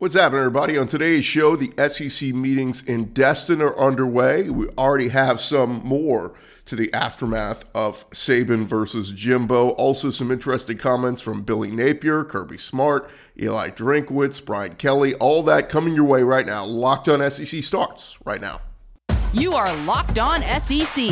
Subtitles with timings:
[0.00, 0.78] What's happening, everybody?
[0.78, 4.48] On today's show, the SEC meetings in Destin are underway.
[4.48, 6.34] We already have some more
[6.66, 9.70] to the aftermath of Saban versus Jimbo.
[9.70, 13.10] Also, some interesting comments from Billy Napier, Kirby Smart,
[13.42, 15.16] Eli Drinkwitz, Brian Kelly.
[15.16, 16.64] All that coming your way right now.
[16.64, 18.60] Locked on SEC starts right now.
[19.32, 21.08] You are Locked On SEC,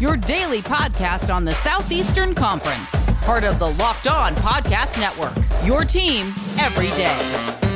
[0.00, 5.36] your daily podcast on the Southeastern Conference, part of the Locked On Podcast Network.
[5.62, 6.28] Your team
[6.58, 7.69] every day.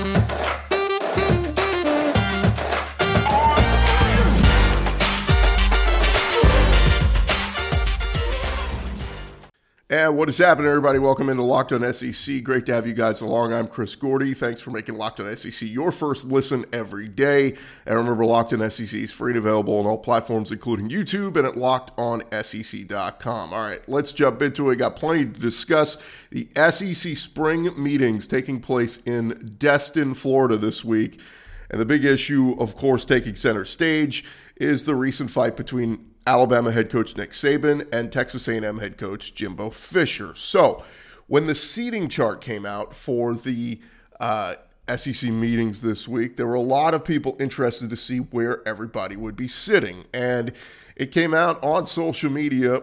[9.90, 10.98] And what is happening, everybody?
[10.98, 12.42] Welcome into Locked On SEC.
[12.42, 13.52] Great to have you guys along.
[13.52, 14.32] I'm Chris Gordy.
[14.32, 17.54] Thanks for making Locked On SEC your first listen every day.
[17.84, 21.46] And remember, Locked On SEC is free and available on all platforms, including YouTube and
[21.46, 23.52] at lockedonsec.com.
[23.52, 24.76] All right, let's jump into it.
[24.76, 25.98] Got plenty to discuss.
[26.30, 31.20] The SEC spring meetings taking place in Destin, Florida this week.
[31.68, 34.24] And the big issue, of course, taking center stage
[34.56, 39.34] is the recent fight between Alabama head coach Nick Saban and Texas A&M head coach
[39.34, 40.34] Jimbo Fisher.
[40.34, 40.82] So,
[41.26, 43.80] when the seating chart came out for the
[44.20, 44.54] uh,
[44.94, 49.16] SEC meetings this week, there were a lot of people interested to see where everybody
[49.16, 50.52] would be sitting, and
[50.96, 52.82] it came out on social media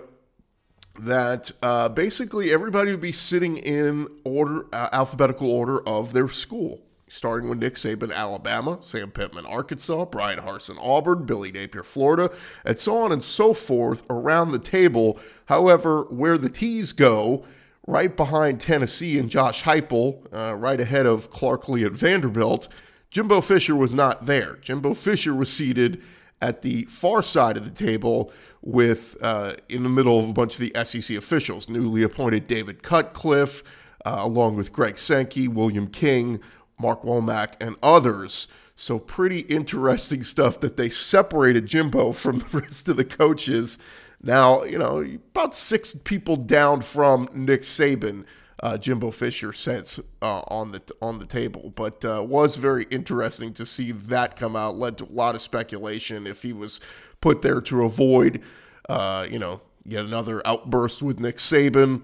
[0.99, 6.81] that uh, basically everybody would be sitting in order, uh, alphabetical order of their school
[7.11, 12.31] starting with Nick Saban, Alabama, Sam Pittman, Arkansas, Bryan Harsin, Auburn, Billy Napier, Florida,
[12.63, 15.19] and so on and so forth around the table.
[15.47, 17.43] However, where the T's go,
[17.85, 22.69] right behind Tennessee and Josh Heupel, uh, right ahead of Clark Lea at Vanderbilt,
[23.09, 24.55] Jimbo Fisher was not there.
[24.61, 26.01] Jimbo Fisher was seated
[26.41, 30.53] at the far side of the table with uh, in the middle of a bunch
[30.53, 33.63] of the SEC officials, newly appointed David Cutcliffe,
[34.05, 36.39] uh, along with Greg Sankey, William King,
[36.81, 38.47] Mark Womack, and others.
[38.75, 43.77] So, pretty interesting stuff that they separated Jimbo from the rest of the coaches.
[44.23, 48.25] Now, you know, about six people down from Nick Saban.
[48.61, 53.53] Uh, Jimbo Fisher sits uh, on the on the table, but uh, was very interesting
[53.53, 54.77] to see that come out.
[54.77, 56.79] Led to a lot of speculation if he was
[57.21, 58.41] put there to avoid,
[58.87, 62.01] uh, you know, yet another outburst with Nick Saban.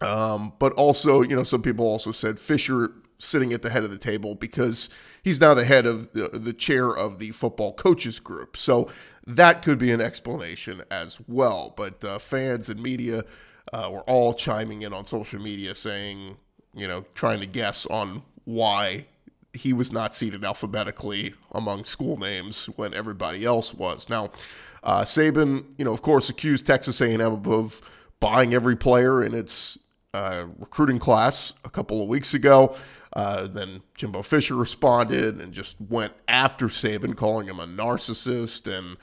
[0.00, 3.90] Um, but also, you know, some people also said Fisher sitting at the head of
[3.90, 4.90] the table because
[5.22, 8.56] he's now the head of the, the chair of the football coaches group.
[8.56, 8.90] So
[9.26, 11.72] that could be an explanation as well.
[11.76, 13.24] But uh, fans and media
[13.72, 16.38] uh, were all chiming in on social media saying,
[16.74, 19.06] you know, trying to guess on why
[19.52, 24.08] he was not seated alphabetically among school names when everybody else was.
[24.08, 24.30] Now,
[24.82, 27.82] uh, Saban, you know, of course, accused Texas A&M of
[28.20, 29.78] buying every player in its
[30.14, 32.76] uh, recruiting class a couple of weeks ago.
[33.12, 38.96] Uh, then Jimbo Fisher responded and just went after Saban, calling him a narcissist and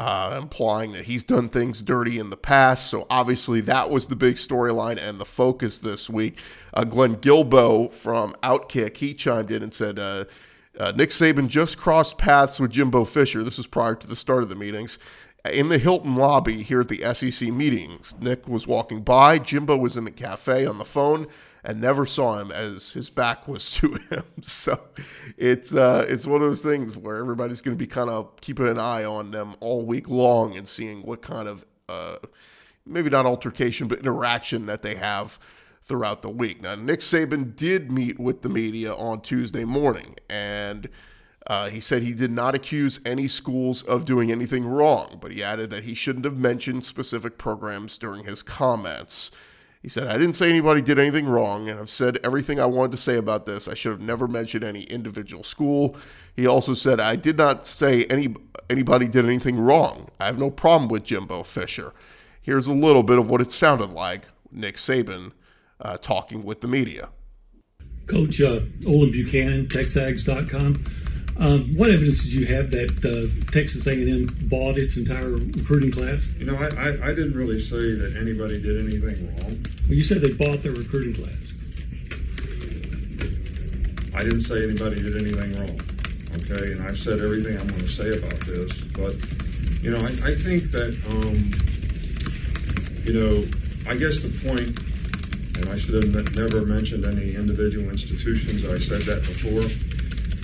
[0.00, 2.88] uh, implying that he's done things dirty in the past.
[2.88, 6.38] So obviously that was the big storyline and the focus this week.
[6.74, 9.98] Uh, Glenn Guilbeau from Outkick he chimed in and said.
[9.98, 10.24] Uh,
[10.80, 13.44] uh, Nick Saban just crossed paths with Jimbo Fisher.
[13.44, 14.98] This is prior to the start of the meetings
[15.50, 18.14] in the Hilton lobby here at the SEC meetings.
[18.20, 19.38] Nick was walking by.
[19.38, 21.26] Jimbo was in the cafe on the phone
[21.64, 24.24] and never saw him as his back was to him.
[24.42, 24.80] So
[25.36, 28.68] it's uh, it's one of those things where everybody's going to be kind of keeping
[28.68, 32.16] an eye on them all week long and seeing what kind of uh,
[32.86, 35.38] maybe not altercation but interaction that they have
[35.82, 36.62] throughout the week.
[36.62, 40.88] Now Nick Saban did meet with the media on Tuesday morning and.
[41.46, 45.42] Uh, he said he did not accuse any schools of doing anything wrong, but he
[45.42, 49.30] added that he shouldn't have mentioned specific programs during his comments.
[49.82, 52.92] He said, I didn't say anybody did anything wrong, and I've said everything I wanted
[52.92, 53.66] to say about this.
[53.66, 55.96] I should have never mentioned any individual school.
[56.36, 58.36] He also said, I did not say any
[58.70, 60.08] anybody did anything wrong.
[60.20, 61.92] I have no problem with Jimbo Fisher.
[62.40, 65.32] Here's a little bit of what it sounded like Nick Saban
[65.80, 67.08] uh, talking with the media.
[68.06, 70.74] Coach uh, Olin Buchanan, TexAgs.com.
[71.38, 76.30] Um, what evidence did you have that uh, Texas A&M bought its entire recruiting class?
[76.36, 79.64] You know, I, I, I, didn't really say that anybody did anything wrong.
[79.88, 81.40] Well, you said they bought their recruiting class.
[84.14, 85.80] I didn't say anybody did anything wrong.
[86.36, 88.72] Okay, and I've said everything I'm going to say about this.
[88.92, 89.16] But
[89.82, 91.36] you know, I, I think that um,
[93.08, 93.40] you know,
[93.88, 94.76] I guess the point,
[95.56, 98.68] and I should have never mentioned any individual institutions.
[98.68, 99.64] I said that before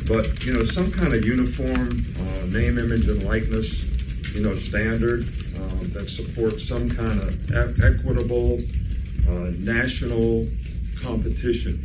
[0.08, 5.22] but you know, some kind of uniform uh, name, image, and likeness, you know, standard
[5.22, 8.58] uh, that supports some kind of e- equitable
[9.28, 10.46] uh, national
[11.02, 11.84] competition.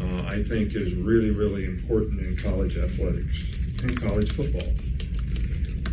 [0.00, 4.68] uh, I think is really, really important in college athletics and college football.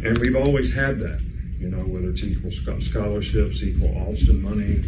[0.04, 1.22] And we've always had that,
[1.60, 4.82] you know, whether it's equal scholarships, equal Alston money,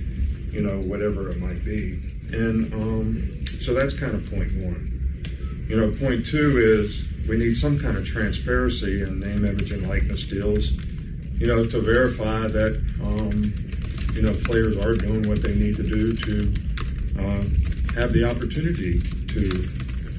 [0.51, 1.99] you know, whatever it might be.
[2.31, 4.90] And um, so that's kind of point one.
[5.71, 9.87] You know, point two is we need some kind of transparency in name, image, and
[9.87, 10.73] likeness deals,
[11.39, 13.55] you know, to verify that, um,
[14.13, 16.51] you know, players are doing what they need to do to
[17.23, 17.39] uh,
[17.95, 19.39] have the opportunity to,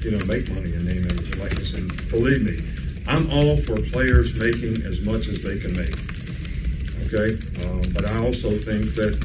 [0.01, 1.73] you know, make money in name, image, and likeness.
[1.75, 2.57] And believe me,
[3.05, 5.93] I'm all for players making as much as they can make.
[7.13, 7.37] Okay,
[7.69, 9.21] um, but I also think that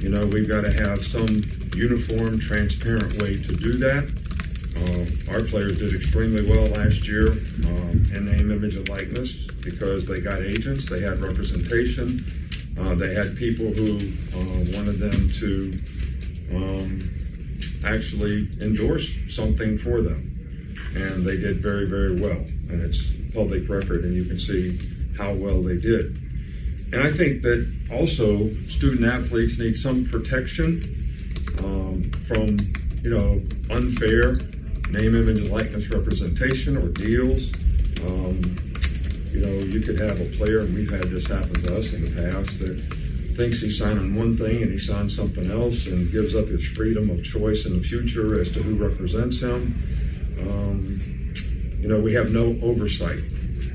[0.00, 1.36] you know we've got to have some
[1.76, 4.25] uniform, transparent way to do that.
[4.76, 7.32] Uh, our players did extremely well last year
[7.66, 9.34] um, in name, image, and likeness
[9.64, 12.24] because they got agents, they had representation,
[12.78, 13.96] uh, they had people who
[14.34, 15.80] uh, wanted them to
[16.54, 17.10] um,
[17.84, 20.32] actually endorse something for them.
[20.94, 22.38] And they did very, very well.
[22.68, 24.78] And it's public record, and you can see
[25.16, 26.18] how well they did.
[26.92, 30.80] And I think that also student athletes need some protection
[31.64, 31.94] um,
[32.26, 32.56] from,
[33.02, 33.42] you know,
[33.74, 34.38] unfair
[34.90, 37.52] name, image, and likeness representation or deals.
[38.08, 38.40] Um,
[39.32, 42.02] you know, you could have a player, and we've had this happen to us in
[42.02, 42.80] the past, that
[43.36, 47.10] thinks he's signing one thing and he signs something else and gives up his freedom
[47.10, 49.82] of choice in the future as to who represents him.
[50.40, 50.98] Um,
[51.78, 53.22] you know, we have no oversight,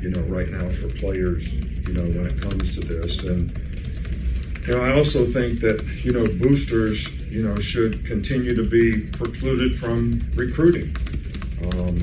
[0.02, 3.24] you know, right now for players, you know, when it comes to this.
[3.24, 3.71] And,
[4.68, 9.08] you know, I also think that, you know, boosters, you know, should continue to be
[9.12, 10.96] precluded from recruiting,
[11.74, 11.98] um,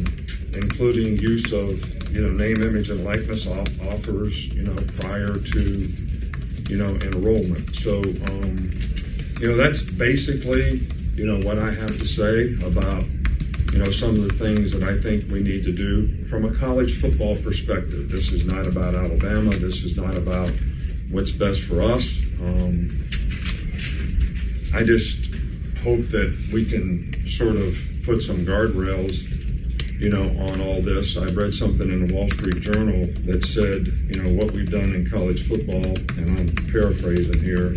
[0.55, 1.79] including use of,
[2.13, 5.89] you know, name, image, and likeness offers, you know, prior to,
[6.69, 7.77] you know, enrollment.
[7.77, 8.71] So, um,
[9.41, 13.05] you know, that's basically, you know, what I have to say about
[13.73, 16.55] you know, some of the things that I think we need to do from a
[16.55, 18.11] college football perspective.
[18.11, 19.51] This is not about Alabama.
[19.51, 20.51] This is not about
[21.11, 22.25] what's best for us.
[22.41, 22.89] Um,
[24.75, 25.33] I just
[25.83, 29.29] hope that we can sort of put some guardrails,
[30.01, 31.17] you know, on all this.
[31.17, 34.95] I read something in the Wall Street Journal that said, you know, what we've done
[34.95, 35.85] in college football,
[36.17, 37.73] and I'm paraphrasing here,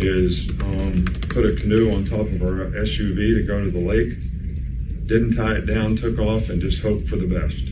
[0.00, 4.12] is um, put a canoe on top of our SUV to go to the lake
[5.08, 7.64] didn't tie it down, took off, and just hoped for the best.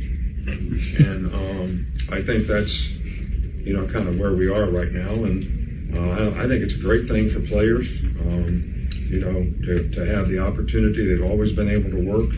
[0.98, 5.12] And um, I think that's, you know, kind of where we are right now.
[5.12, 5.44] And
[5.94, 7.88] uh, I, think it's a great thing for players,
[8.20, 11.06] um, you know, to, to have the opportunity.
[11.06, 12.34] They've always been able to work.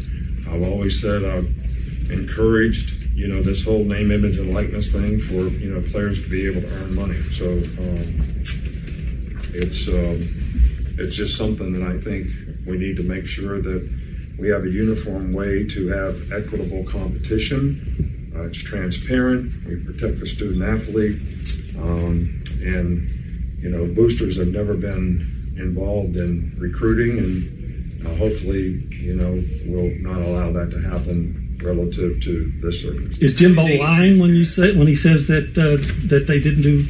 [0.48, 1.48] I've always said I've
[2.10, 6.28] encouraged, you know, this whole name, image, and likeness thing for, you know, players to
[6.28, 7.20] be able to earn money.
[7.32, 8.42] So um,
[9.54, 10.18] it's, um,
[10.98, 12.30] it's just something that I think
[12.66, 13.98] we need to make sure that
[14.38, 18.32] we have a uniform way to have equitable competition.
[18.36, 19.52] Uh, it's transparent.
[19.66, 21.20] We protect the student athlete.
[21.76, 23.10] Um, and,
[23.58, 29.90] you know, boosters have never been involved in recruiting, and uh, hopefully, you know, we'll
[30.00, 33.19] not allow that to happen relative to this circumstance.
[33.19, 35.76] Is Jimbo lying when you say when he says that uh,
[36.08, 36.87] that they didn't do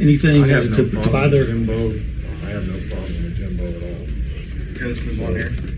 [0.00, 1.90] anything no to, to buy their Jimbo?
[1.90, 4.74] I have no problem with Jimbo at all.
[4.74, 5.69] Okay, let's move on here.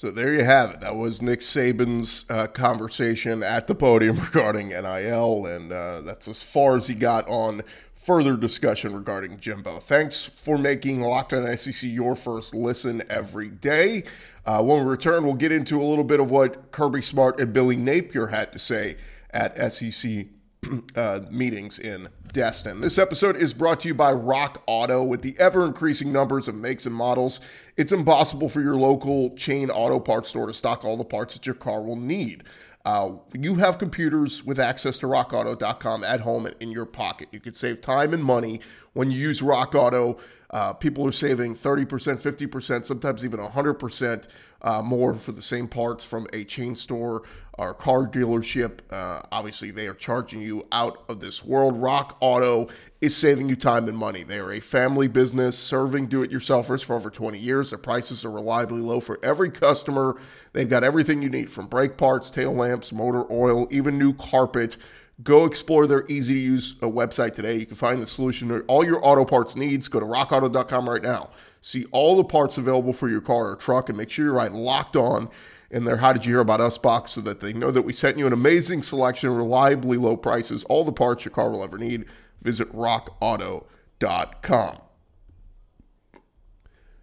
[0.00, 0.80] So there you have it.
[0.80, 6.42] That was Nick Saban's uh, conversation at the podium regarding NIL, and uh, that's as
[6.42, 7.60] far as he got on
[7.92, 9.78] further discussion regarding Jimbo.
[9.78, 14.04] Thanks for making Locked On SEC your first listen every day.
[14.46, 17.52] Uh, when we return, we'll get into a little bit of what Kirby Smart and
[17.52, 18.96] Billy Napier had to say
[19.34, 20.28] at SEC
[20.96, 22.80] uh, meetings in Destin.
[22.80, 25.02] This episode is brought to you by Rock Auto.
[25.02, 27.40] With the ever increasing numbers of makes and models,
[27.76, 31.46] it's impossible for your local chain auto parts store to stock all the parts that
[31.46, 32.44] your car will need.
[32.84, 37.28] Uh, you have computers with access to rockauto.com at home and in your pocket.
[37.30, 38.60] You can save time and money
[38.92, 40.18] when you use Rock Auto.
[40.50, 44.28] Uh, people are saving 30%, 50%, sometimes even 100%
[44.62, 47.22] uh, more for the same parts from a chain store
[47.56, 48.80] or car dealership.
[48.90, 51.80] Uh, obviously, they are charging you out of this world.
[51.80, 52.68] Rock Auto
[53.00, 54.22] is saving you time and money.
[54.22, 57.70] They are a family business serving do it yourselfers for over 20 years.
[57.70, 60.16] Their prices are reliably low for every customer.
[60.52, 64.76] They've got everything you need from brake parts, tail lamps, motor oil, even new carpet.
[65.22, 67.56] Go explore their easy to use uh, website today.
[67.56, 69.88] You can find the solution to all your auto parts needs.
[69.88, 71.30] Go to rockauto.com right now.
[71.60, 74.52] See all the parts available for your car or truck and make sure you're right
[74.52, 75.28] locked on
[75.70, 77.92] in their How Did You Hear About Us box so that they know that we
[77.92, 81.78] sent you an amazing selection, reliably low prices, all the parts your car will ever
[81.78, 82.06] need.
[82.42, 84.78] Visit rockauto.com.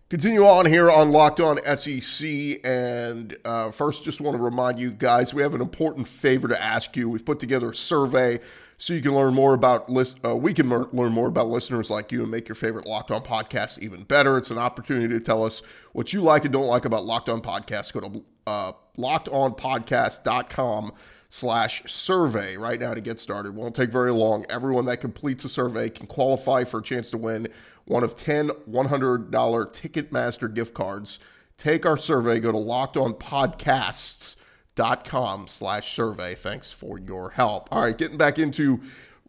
[0.10, 2.66] Continue on here on Locked On SEC.
[2.66, 6.62] And uh, first, just want to remind you guys we have an important favor to
[6.62, 7.10] ask you.
[7.10, 8.40] We've put together a survey
[8.78, 10.20] so you can learn more about list.
[10.24, 13.22] Uh, we can learn more about listeners like you and make your favorite Locked On
[13.22, 14.38] podcast even better.
[14.38, 15.62] It's an opportunity to tell us
[15.92, 17.92] what you like and don't like about Locked On Podcasts.
[17.92, 20.94] Go to uh, lockedonpodcast.com
[21.30, 23.54] slash survey right now to get started.
[23.54, 24.46] Won't take very long.
[24.50, 27.50] Everyone that completes a survey can qualify for a chance to win
[27.86, 31.20] one of 10 $100 Ticketmaster gift cards.
[31.58, 32.40] Take our survey.
[32.40, 36.36] Go to lockedonpodcasts.com slash survey.
[36.36, 37.68] Thanks for your help.
[37.72, 38.80] All right, getting back into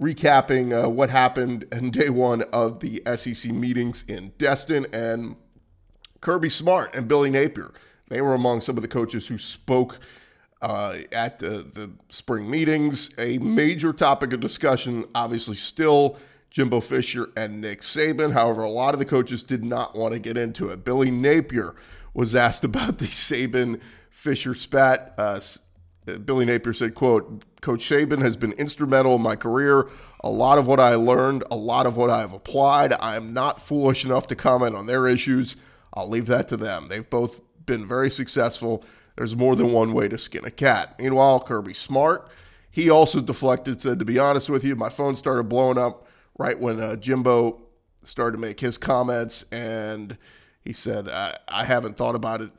[0.01, 5.35] recapping uh, what happened in day one of the SEC meetings in Destin and
[6.21, 7.73] Kirby Smart and Billy Napier.
[8.09, 9.99] They were among some of the coaches who spoke
[10.61, 13.11] uh, at the, the spring meetings.
[13.19, 16.19] A major topic of discussion, obviously, still
[16.51, 18.33] Jimbo Fisher and Nick Saban.
[18.33, 20.85] However, a lot of the coaches did not want to get into it.
[20.85, 21.75] Billy Napier
[22.15, 25.15] was asked about the Saban Fisher spat.
[25.17, 25.41] Uh,
[26.25, 29.89] Billy Napier said, quote, Coach Saban has been instrumental in my career.
[30.25, 32.93] A lot of what I learned, a lot of what I have applied.
[32.95, 35.57] I am not foolish enough to comment on their issues.
[35.93, 36.89] I'll leave that to them.
[36.89, 38.83] They've both been very successful.
[39.15, 40.97] There's more than one way to skin a cat.
[40.99, 42.29] Meanwhile, Kirby Smart,
[42.71, 46.59] he also deflected, said, to be honest with you, my phone started blowing up right
[46.59, 47.61] when uh, Jimbo
[48.05, 50.17] started to make his comments, and
[50.65, 52.51] he said, I, I haven't thought about it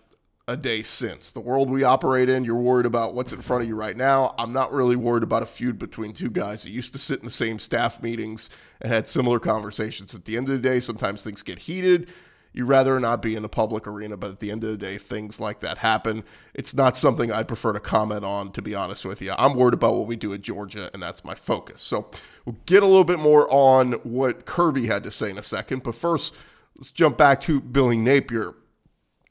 [0.47, 1.31] a day since.
[1.31, 4.33] The world we operate in, you're worried about what's in front of you right now.
[4.37, 7.25] I'm not really worried about a feud between two guys that used to sit in
[7.25, 8.49] the same staff meetings
[8.81, 10.13] and had similar conversations.
[10.13, 12.09] At the end of the day, sometimes things get heated
[12.51, 14.97] you rather not be in a public arena, but at the end of the day,
[14.97, 16.23] things like that happen.
[16.53, 19.33] It's not something I'd prefer to comment on, to be honest with you.
[19.37, 21.81] I'm worried about what we do at Georgia, and that's my focus.
[21.81, 22.09] So
[22.45, 25.83] we'll get a little bit more on what Kirby had to say in a second.
[25.83, 26.35] But first,
[26.75, 28.55] let's jump back to Billy Napier.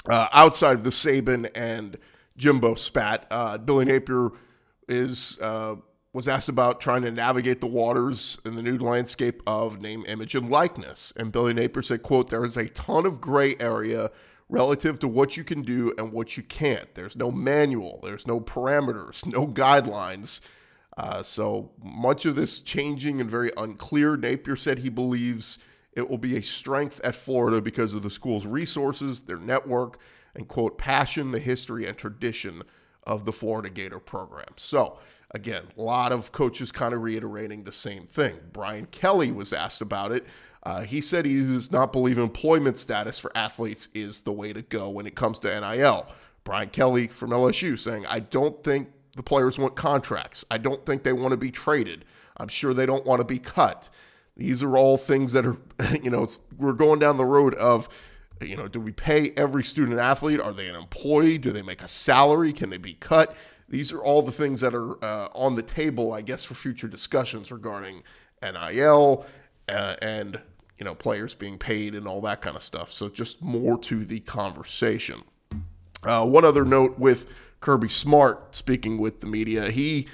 [0.08, 1.98] Uh, outside of the Saban and
[2.36, 4.30] Jimbo spat, uh, Billy Napier
[4.88, 5.74] is uh,
[6.12, 10.34] was asked about trying to navigate the waters in the new landscape of name, image,
[10.34, 11.12] and likeness.
[11.16, 14.10] And Billy Napier said, quote, there is a ton of gray area
[14.48, 16.94] relative to what you can do and what you can't.
[16.94, 20.40] There's no manual, there's no parameters, no guidelines.
[20.96, 24.16] Uh, so much of this changing and very unclear.
[24.16, 25.58] Napier said he believes
[25.92, 30.00] it will be a strength at Florida because of the school's resources, their network,
[30.34, 32.62] and quote, passion, the history, and tradition
[33.04, 34.54] of the Florida Gator program.
[34.56, 34.98] So
[35.32, 38.38] Again, a lot of coaches kind of reiterating the same thing.
[38.52, 40.26] Brian Kelly was asked about it.
[40.62, 44.62] Uh, he said he does not believe employment status for athletes is the way to
[44.62, 46.06] go when it comes to NIL.
[46.44, 50.44] Brian Kelly from LSU saying, I don't think the players want contracts.
[50.50, 52.04] I don't think they want to be traded.
[52.38, 53.90] I'm sure they don't want to be cut.
[54.36, 55.58] These are all things that are,
[56.02, 57.88] you know, we're going down the road of,
[58.40, 60.40] you know, do we pay every student athlete?
[60.40, 61.36] Are they an employee?
[61.38, 62.52] Do they make a salary?
[62.52, 63.36] Can they be cut?
[63.68, 66.88] These are all the things that are uh, on the table, I guess, for future
[66.88, 68.02] discussions regarding
[68.42, 69.26] NIL
[69.68, 70.40] uh, and
[70.78, 72.90] you know players being paid and all that kind of stuff.
[72.90, 75.22] So just more to the conversation.
[76.02, 77.26] Uh, one other note with
[77.60, 80.06] Kirby Smart speaking with the media, he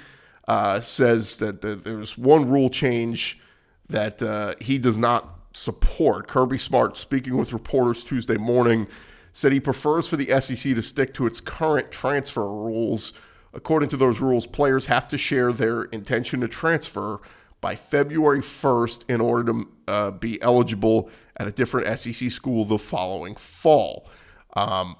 [0.47, 3.39] uh, says that the, there's one rule change
[3.87, 6.27] that uh, he does not support.
[6.27, 8.87] Kirby Smart speaking with reporters Tuesday morning
[9.31, 13.13] said he prefers for the SEC to stick to its current transfer rules
[13.55, 17.21] According to those rules, players have to share their intention to transfer
[17.61, 22.77] by February 1st in order to uh, be eligible at a different SEC school the
[22.77, 24.09] following fall.
[24.55, 24.97] Um,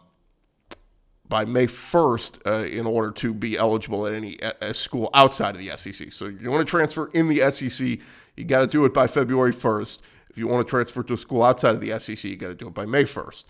[1.28, 5.60] by May 1st, uh, in order to be eligible at any a school outside of
[5.60, 6.14] the SEC.
[6.14, 8.00] So if you want to transfer in the SEC,
[8.38, 10.02] you got to do it by February 1st.
[10.30, 12.56] If you want to transfer to a school outside of the SEC, you got to
[12.56, 13.44] do it by May 1st.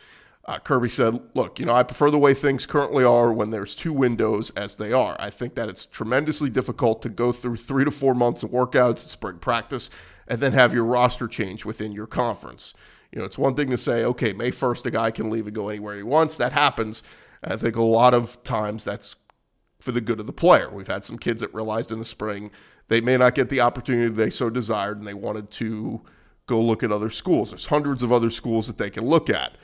[0.45, 3.75] Uh, Kirby said, Look, you know, I prefer the way things currently are when there's
[3.75, 5.15] two windows as they are.
[5.19, 8.99] I think that it's tremendously difficult to go through three to four months of workouts,
[8.99, 9.89] spring practice,
[10.27, 12.73] and then have your roster change within your conference.
[13.11, 15.55] You know, it's one thing to say, okay, May 1st, a guy can leave and
[15.55, 16.37] go anywhere he wants.
[16.37, 17.01] That happens.
[17.43, 19.15] I think a lot of times that's
[19.79, 20.69] for the good of the player.
[20.69, 22.51] We've had some kids that realized in the spring
[22.87, 26.01] they may not get the opportunity they so desired and they wanted to
[26.45, 27.49] go look at other schools.
[27.49, 29.55] There's hundreds of other schools that they can look at.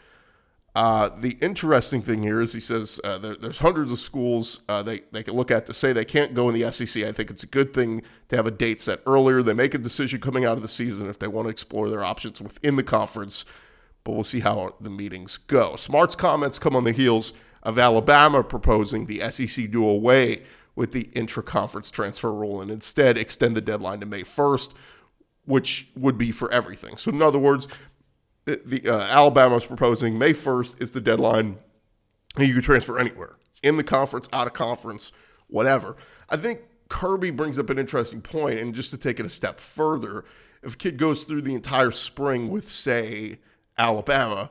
[0.74, 4.82] Uh, the interesting thing here is he says uh, there, there's hundreds of schools uh,
[4.82, 7.04] they, they can look at to say they can't go in the SEC.
[7.04, 9.44] I think it's a good thing to have a date set earlier.
[9.44, 12.06] They make a decision coming out of the season if they want to explore their
[12.06, 13.44] options within the conference,
[14.06, 15.76] but we'll see how the meetings go.
[15.76, 21.10] Smart's comments come on the heels of Alabama proposing the SEC do away with the
[21.14, 24.74] intra-conference transfer rule and instead extend the deadline to May 1st,
[25.46, 26.96] which would be for everything.
[26.96, 27.68] So, in other words,
[28.46, 31.58] the uh, Alabama is proposing May 1st is the deadline.
[32.38, 35.12] You can transfer anywhere in the conference, out of conference,
[35.48, 35.96] whatever.
[36.30, 39.60] I think Kirby brings up an interesting point, and just to take it a step
[39.60, 40.26] further,
[40.64, 43.40] if a kid goes through the entire spring with, say,
[43.78, 44.50] Alabama,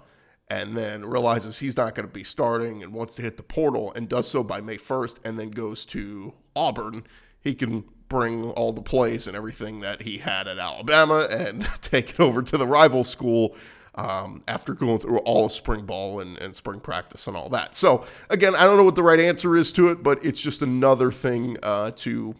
[0.49, 3.93] and then realizes he's not going to be starting and wants to hit the portal
[3.95, 7.05] and does so by May 1st, and then goes to Auburn,
[7.41, 12.11] he can bring all the plays and everything that he had at Alabama and take
[12.11, 13.57] it over to the rival school
[13.95, 17.75] um, after going through all of spring ball and, and, spring practice and all that.
[17.75, 20.63] So, again, I don't know what the right answer is to it, but it's just
[20.63, 22.37] another thing uh, to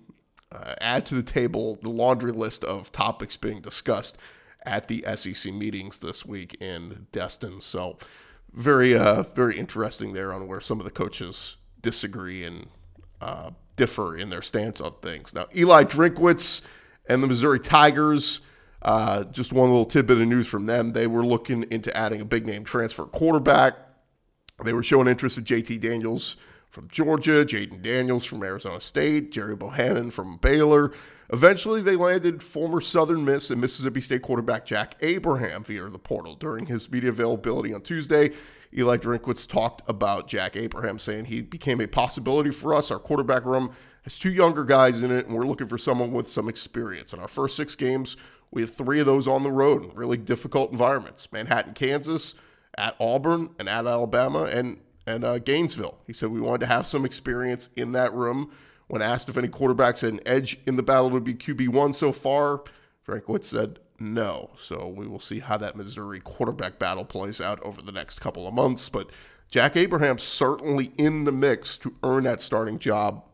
[0.53, 4.17] uh, add to the table, the laundry list of topics being discussed
[4.65, 7.61] at the SEC meetings this week in Destin.
[7.61, 7.99] So,
[8.53, 12.69] very, uh, very interesting there on where some of the coaches disagree and
[13.21, 15.35] uh, differ in their stance on things.
[15.35, 16.63] Now, Eli Drinkwitz
[17.09, 18.41] and the Missouri Tigers
[18.83, 20.93] uh, just one little tidbit of news from them.
[20.93, 23.75] They were looking into adding a big name transfer quarterback.
[24.65, 26.37] They were showing interest in JT Daniels
[26.71, 30.93] from Georgia, Jayden Daniels from Arizona State, Gerry Bohanon from Baylor.
[31.33, 36.37] Eventually, they landed former Southern Miss and Mississippi State quarterback Jack Abraham via the portal.
[36.37, 38.31] During his media availability on Tuesday,
[38.77, 42.91] Eli Drinkwitz talked about Jack Abraham, saying he became a possibility for us.
[42.91, 43.73] Our quarterback room
[44.03, 47.13] has two younger guys in it, and we're looking for someone with some experience.
[47.13, 48.17] In our first six games,
[48.51, 52.35] we have three of those on the road in really difficult environments Manhattan, Kansas,
[52.77, 55.99] at Auburn, and at Alabama, and, and uh, Gainesville.
[56.07, 58.53] He said we wanted to have some experience in that room.
[58.89, 62.11] When asked if any quarterbacks had an edge in the battle to be QB1 so
[62.11, 62.65] far,
[63.03, 64.51] Frank Drinkwitz said no.
[64.57, 68.49] So we will see how that Missouri quarterback battle plays out over the next couple
[68.49, 68.89] of months.
[68.89, 69.11] But
[69.49, 73.25] Jack Abraham certainly in the mix to earn that starting job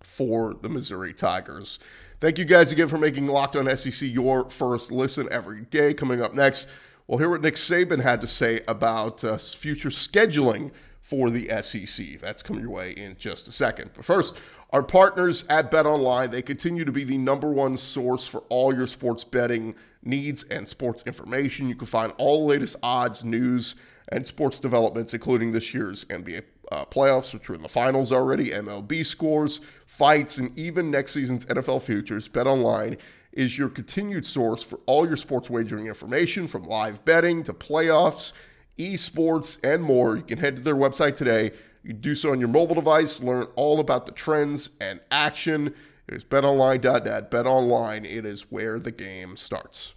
[0.00, 1.78] for the Missouri Tigers.
[2.22, 5.92] Thank you guys again for making Locked On SEC your first listen every day.
[5.92, 6.68] Coming up next,
[7.08, 12.20] we'll hear what Nick Saban had to say about uh, future scheduling for the SEC.
[12.20, 13.90] That's coming your way in just a second.
[13.92, 14.36] But first,
[14.70, 18.72] our partners at Bet Online, they continue to be the number one source for all
[18.72, 21.68] your sports betting needs and sports information.
[21.68, 23.74] You can find all the latest odds, news,
[24.10, 28.50] and sports developments, including this year's NBA uh, playoffs, which are in the finals already,
[28.50, 32.28] MLB scores, fights, and even next season's NFL futures.
[32.28, 32.96] Bet Online
[33.32, 38.32] is your continued source for all your sports wagering information from live betting to playoffs,
[38.78, 40.16] esports, and more.
[40.16, 41.52] You can head to their website today.
[41.82, 45.74] You do so on your mobile device, learn all about the trends and action.
[46.08, 47.30] It is betonline.net.
[47.30, 49.94] BetOnline, it is where the game starts.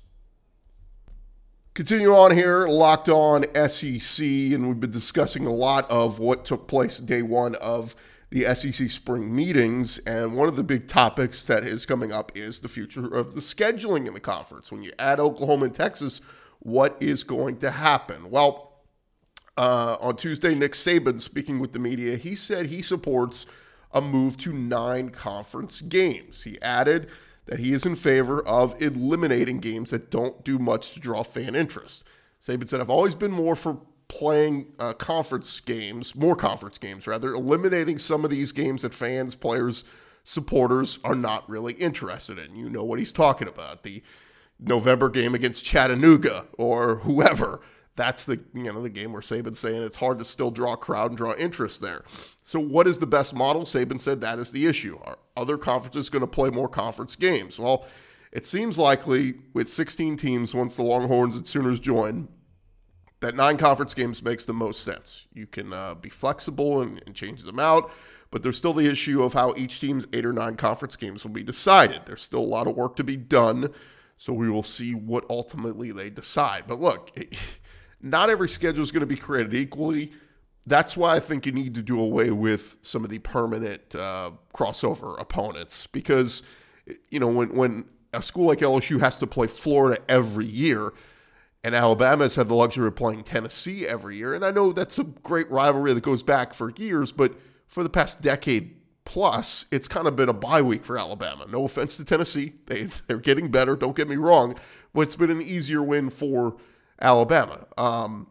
[1.75, 6.69] Continue on here, locked on SEC, and we've been discussing a lot of what took
[6.69, 7.93] place day one of
[8.29, 9.97] the SEC spring meetings.
[10.07, 13.41] And one of the big topics that is coming up is the future of the
[13.41, 14.71] scheduling in the conference.
[14.71, 16.21] When you add Oklahoma and Texas,
[16.59, 18.31] what is going to happen?
[18.31, 18.79] Well,
[19.57, 23.47] uh, on Tuesday, Nick Saban, speaking with the media, he said he supports
[23.91, 26.43] a move to nine conference games.
[26.43, 27.09] He added,
[27.45, 31.55] that he is in favor of eliminating games that don't do much to draw fan
[31.55, 32.03] interest.
[32.41, 37.33] Saban said, I've always been more for playing uh, conference games, more conference games rather,
[37.33, 39.83] eliminating some of these games that fans, players,
[40.23, 42.55] supporters are not really interested in.
[42.55, 43.83] You know what he's talking about.
[43.83, 44.03] The
[44.59, 47.61] November game against Chattanooga or whoever
[47.95, 50.77] that's the you know the game where Saban's saying it's hard to still draw a
[50.77, 52.03] crowd and draw interest there.
[52.43, 53.63] So what is the best model?
[53.63, 54.99] Saban said that is the issue.
[55.03, 57.59] Are other conferences going to play more conference games?
[57.59, 57.85] Well,
[58.31, 62.27] it seems likely with 16 teams once the Longhorns and Sooners join
[63.21, 65.27] that nine conference games makes the most sense.
[65.33, 67.91] You can uh, be flexible and, and change them out,
[68.29, 71.31] but there's still the issue of how each team's eight or nine conference games will
[71.31, 72.01] be decided.
[72.05, 73.69] There's still a lot of work to be done,
[74.17, 76.63] so we will see what ultimately they decide.
[76.67, 77.17] But look.
[78.05, 80.11] Not every schedule is going to be created equally.
[80.67, 84.31] That's why I think you need to do away with some of the permanent uh,
[84.53, 86.41] crossover opponents because,
[87.09, 90.93] you know, when, when a school like LSU has to play Florida every year,
[91.63, 94.99] and Alabama has had the luxury of playing Tennessee every year, and I know that's
[94.99, 97.33] a great rivalry that goes back for years, but
[97.67, 101.45] for the past decade plus, it's kind of been a bye week for Alabama.
[101.49, 103.75] No offense to Tennessee, they they're getting better.
[103.75, 104.55] Don't get me wrong,
[104.93, 106.57] but it's been an easier win for
[107.01, 108.27] Alabama, um,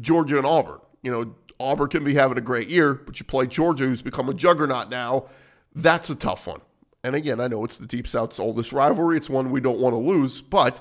[0.00, 0.80] Georgia, and Auburn.
[1.06, 4.28] You know, Auburn can be having a great year, but you play Georgia, who's become
[4.28, 5.26] a juggernaut now.
[5.72, 6.62] That's a tough one.
[7.04, 9.16] And again, I know it's the Deep South's oldest rivalry.
[9.16, 10.80] It's one we don't want to lose, but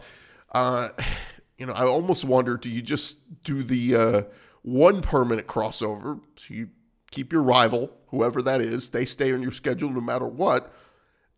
[0.51, 0.89] uh,
[1.59, 4.21] you know, I almost wonder: do you just do the uh,
[4.63, 6.19] one permanent crossover?
[6.38, 6.69] So you
[7.11, 10.73] keep your rival, whoever that is, they stay on your schedule no matter what,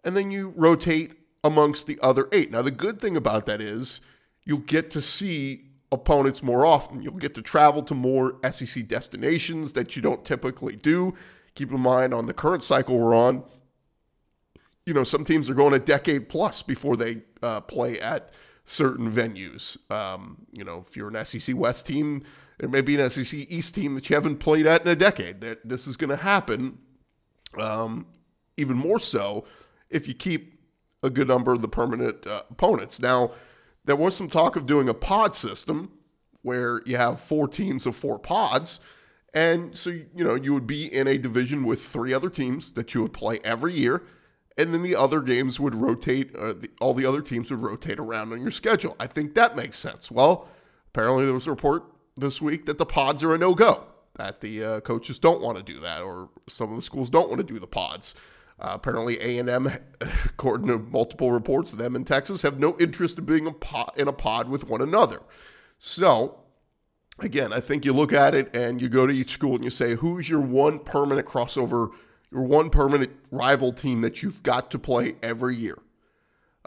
[0.05, 1.11] and then you rotate
[1.43, 2.51] amongst the other eight.
[2.51, 3.99] Now, the good thing about that is
[4.45, 7.01] you'll get to see opponents more often.
[7.01, 11.13] You'll get to travel to more SEC destinations that you don't typically do.
[11.55, 13.43] Keep in mind on the current cycle we're on,
[14.87, 18.31] you know, some teams are going a decade plus before they uh, play at
[18.63, 19.77] certain venues.
[19.91, 22.23] Um, you know, if you're an SEC West team,
[22.59, 25.41] there may be an SEC East team that you haven't played at in a decade.
[25.41, 26.77] That this is going to happen.
[27.59, 28.07] Um,
[28.55, 29.45] even more so
[29.89, 30.59] if you keep
[31.03, 33.01] a good number of the permanent uh, opponents.
[33.01, 33.31] Now,
[33.87, 35.91] there was some talk of doing a pod system
[36.43, 38.79] where you have four teams of four pods.
[39.33, 42.93] And so, you know, you would be in a division with three other teams that
[42.93, 44.03] you would play every year
[44.57, 47.99] and then the other games would rotate, uh, the, all the other teams would rotate
[47.99, 48.95] around on your schedule.
[48.99, 50.09] I think that makes sense.
[50.09, 50.47] Well,
[50.87, 51.83] apparently there was a report
[52.15, 53.83] this week that the pods are a no go,
[54.15, 57.29] that the uh, coaches don't want to do that, or some of the schools don't
[57.29, 58.15] want to do the pods.
[58.59, 59.71] Uh, apparently, A and M,
[60.25, 64.07] according to multiple reports, them in Texas have no interest in being a pod, in
[64.07, 65.21] a pod with one another.
[65.77, 66.39] So,
[67.19, 69.69] again, I think you look at it and you go to each school and you
[69.69, 71.91] say, who's your one permanent crossover
[72.31, 75.77] your one permanent rival team that you've got to play every year.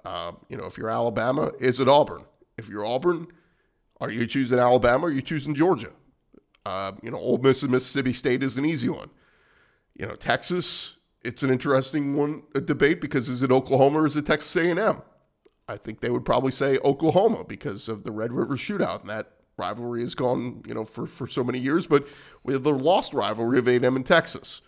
[0.05, 2.23] Uh, you know, if you're Alabama, is it Auburn?
[2.57, 3.27] If you're Auburn,
[4.01, 5.91] are you choosing Alabama or are you choosing Georgia?
[6.65, 9.11] Uh, you know, Ole Miss and Mississippi State is an easy one.
[9.95, 14.27] You know, Texas, it's an interesting one debate because is it Oklahoma or is it
[14.27, 15.03] Texas A&M?
[15.69, 19.33] I think they would probably say Oklahoma because of the Red River Shootout, and that
[19.57, 21.87] rivalry has gone, you know, for, for so many years.
[21.87, 22.09] But
[22.43, 24.63] with the lost rivalry of A&M and Texas,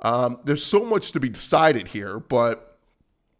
[0.00, 2.78] um, there's so much to be decided here, but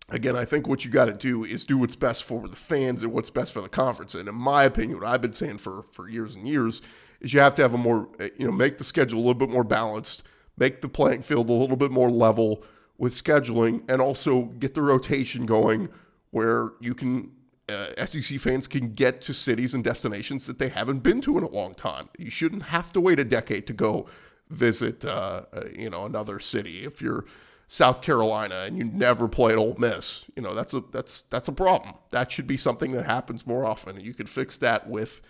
[0.09, 3.03] again, I think what you got to do is do what's best for the fans
[3.03, 4.15] and what's best for the conference.
[4.15, 6.81] And in my opinion, what I've been saying for for years and years
[7.21, 9.51] is you have to have a more, you know, make the schedule a little bit
[9.51, 10.23] more balanced,
[10.57, 12.63] make the playing field a little bit more level
[12.99, 15.89] with scheduling, and also get the rotation going
[16.31, 17.33] where you can.
[17.69, 21.43] Uh, SEC fans can get to cities and destinations that they haven't been to in
[21.43, 22.09] a long time.
[22.17, 24.07] You shouldn't have to wait a decade to go
[24.49, 26.85] visit, uh, uh, you know, another city.
[26.85, 27.25] If you're
[27.67, 31.53] South Carolina and you never played Ole Miss, you know that's a that's that's a
[31.53, 31.95] problem.
[32.11, 33.99] That should be something that happens more often.
[33.99, 35.21] You could fix that with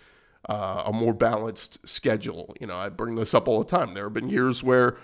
[0.47, 2.55] uh, a more balanced schedule.
[2.59, 3.93] You know, I bring this up all the time.
[3.93, 4.97] There have been years where,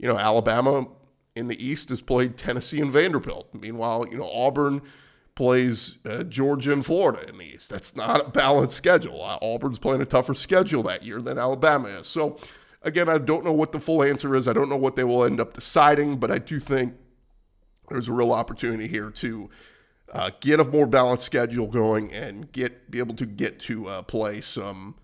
[0.00, 0.88] you know, Alabama
[1.36, 3.54] in the East has played Tennessee and Vanderbilt.
[3.54, 4.82] Meanwhile, you know, Auburn
[5.34, 7.70] plays uh, Georgia and Florida in the East.
[7.70, 9.22] That's not a balanced schedule.
[9.22, 12.06] Uh, Auburn's playing a tougher schedule that year than Alabama is.
[12.06, 12.38] So
[12.82, 14.48] Again, I don't know what the full answer is.
[14.48, 16.94] I don't know what they will end up deciding, but I do think
[17.90, 19.50] there's a real opportunity here to
[20.12, 24.02] uh, get a more balanced schedule going and get be able to get to uh,
[24.02, 24.94] play some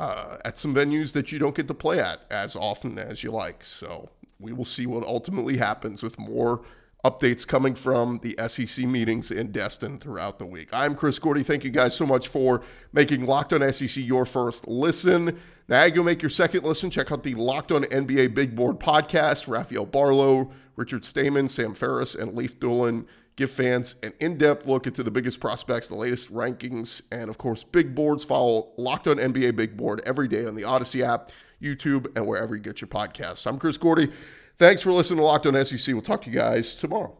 [0.00, 3.30] uh, at some venues that you don't get to play at as often as you
[3.30, 3.62] like.
[3.62, 4.08] So
[4.38, 6.62] we will see what ultimately happens with more
[7.04, 10.70] updates coming from the SEC meetings in Destin throughout the week.
[10.72, 11.42] I'm Chris Gordy.
[11.42, 12.62] Thank you guys so much for
[12.94, 15.38] making Locked On SEC your first listen.
[15.68, 16.90] Now you'll make your second listen.
[16.90, 19.48] Check out the Locked On NBA Big Board podcast.
[19.48, 23.04] Rafael Barlowe, Richard Stayman, Sam Ferris, and Leif Thulin
[23.36, 27.64] give fans an in-depth look into the biggest prospects, the latest rankings, and of course,
[27.64, 28.24] big boards.
[28.24, 31.30] Follow Locked On NBA Big Board every day on the Odyssey app,
[31.62, 33.46] YouTube, and wherever you get your podcasts.
[33.46, 34.10] I'm Chris Gordy.
[34.56, 35.94] Thanks for listening to Locked On SEC.
[35.94, 37.19] We'll talk to you guys tomorrow.